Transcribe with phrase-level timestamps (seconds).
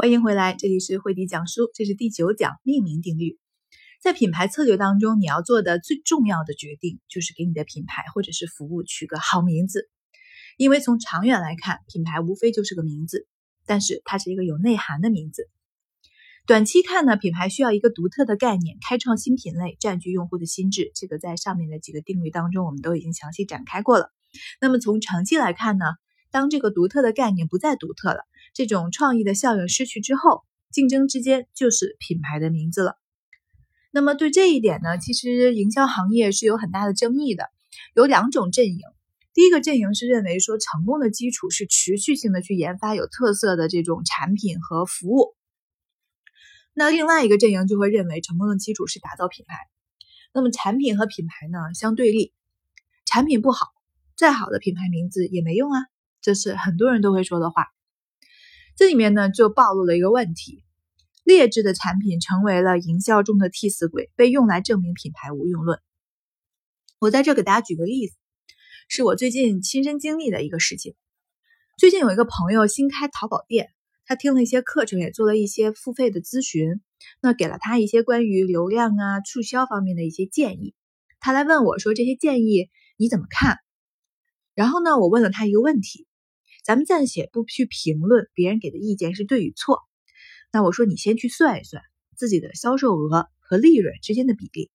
[0.00, 3.36] 欢迎回来，这里是慧迪讲书，这是第九讲命名定律。
[4.00, 9.90] 在品牌策略当中，你要做的最重要的决定就是给你的品牌或者是服务取个好名字。
[10.56, 13.26] 因为从长远来看，品牌无非就是个名字，
[13.66, 15.50] 但是它是一个有内涵的名字。
[16.46, 20.92] 短期看呢，品牌需要一个独特的概念，开创新品类，占据用户的心智。
[20.94, 24.12] 这个在上面的几个定律当中，我们都已经详细展开过了。
[24.60, 25.86] 那么从长期来看呢，
[26.30, 28.20] 当这个独特的概念不再独特了。
[28.58, 32.98] 这种创意的效应失去之后，竞争之间就是品牌的名字了。
[33.92, 37.50] 那么对这一点呢，其实营销行业是有很大的争议的，
[37.94, 38.80] 有两种阵营。
[39.32, 45.36] 第一个阵营是认为说，成功的基础是持续性的去研发有特色的这种产品和服务。
[46.74, 49.54] 那另外一个阵营就会认为，成功的基础是打造品牌。
[50.34, 52.32] 那么产品和品牌呢相对立，
[53.04, 53.68] 产品不好，
[54.16, 55.78] 再好的品牌名字也没用啊，
[56.20, 57.68] 这是很多人都会说的话。
[58.78, 60.62] 这里面呢，就暴露了一个问题：
[61.24, 65.80] 劣质的产品成为了营销中的替死鬼，被用来证明品牌无用论。
[67.00, 68.14] 我在这给大家举个例子，
[68.86, 70.94] 是我最近亲身经历的一个事情。
[71.76, 73.70] 最近有一个朋友新开淘宝店，
[74.06, 76.80] 他听了一些课程，也做了一些付费的咨询，
[77.20, 80.76] 那给了他一些关于流量啊、促销方面的一些建议。
[81.18, 83.58] 他来问我说：“这些建议你怎么看？”
[84.54, 86.06] 然后呢，我问了他一个问题。
[86.68, 89.80] 咱们暂且不去评论别人给的意见是对与错，
[90.52, 91.82] 那我说你先去算一算
[92.14, 94.70] 自己的销售额和利润之间的比例。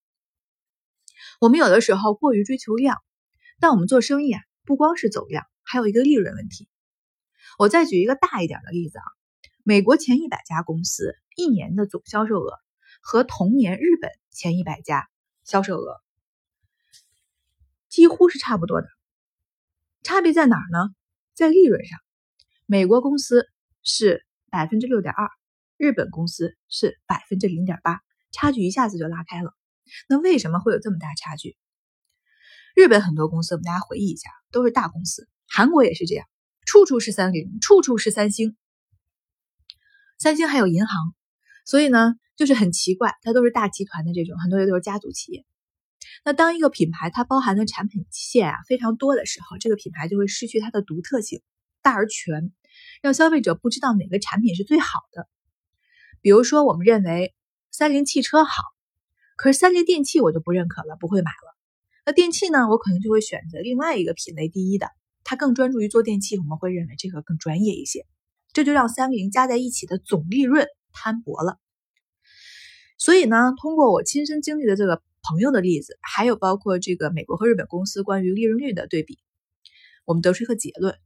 [1.40, 3.00] 我们有的时候过于追求量，
[3.60, 6.68] 但我们做生意啊，不光是走量，还有一个利润问题。
[7.60, 9.04] 我再举一个大一点的例子啊，
[9.62, 12.58] 美国前一百家公司一年的总销售额
[13.02, 15.08] 和同年日本前一百家
[15.44, 16.02] 销售额
[17.88, 18.88] 几乎是差不多的，
[20.02, 20.92] 差别在哪儿呢？
[21.34, 21.98] 在利润上，
[22.64, 23.48] 美国公司
[23.82, 25.28] 是百分之六点二，
[25.76, 29.52] 日本公司是百分之零点八，差距一下子就拉开了。
[30.08, 31.56] 那为什么会有这么大差距？
[32.74, 36.26] 日本很多公司，我们大家回忆一下，都是大公司，韩国也是这样，
[36.66, 38.56] 处处是三菱，处处是三星，
[40.18, 41.14] 三星还有银行，
[41.66, 45.44] 所以呢，就是很奇怪，它都是大集团的这种，很多也都是家族企业。
[46.22, 51.42] 那当一个品牌它包含的产品线啊非常多的时候，这个品牌就会失去它的独特性，
[51.82, 52.52] 大而全，
[53.02, 55.28] 让消费者不知道哪个产品是最好的。
[56.20, 57.34] 比如说，我们认为
[57.70, 58.62] 三菱汽车好，
[59.36, 61.56] 可是三菱电器我就不认可了，不会买了。
[62.06, 64.88] 那电器呢，我可能就会选择另外一个品类第一的，
[65.24, 68.06] 它更专注于做电器，我们会认为这个更专业一些，
[68.52, 71.58] 这就让三菱加在一起的总利润摊薄了。
[72.98, 75.02] 所以呢，通过我亲身经历的这个。
[75.28, 79.18] 朋友的例子，还有包括这个美国和日本公司关于利润率的对比，
[80.04, 80.98] 我们得出一个结论，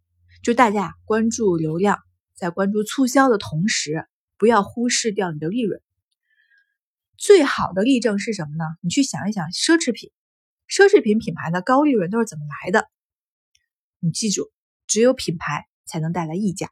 [0.42, 1.98] 就大家关注流量，
[2.34, 4.06] 在关注促销的同时，
[4.36, 5.80] 不要忽视掉你的利润。
[7.16, 8.64] 最好的例证是什么呢？
[8.80, 10.10] 你去想一想，奢侈品，
[10.68, 12.88] 奢侈品品牌的高利润都是怎么来的？
[14.00, 14.50] 你记住，
[14.86, 16.70] 只有品牌才能带来溢价。